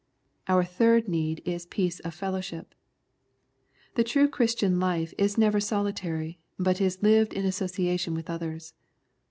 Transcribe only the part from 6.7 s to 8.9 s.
is lived in association with others.